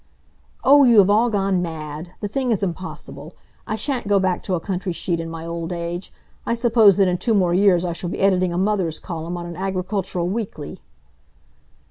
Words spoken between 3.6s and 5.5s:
I shan't go back to a country sheet in my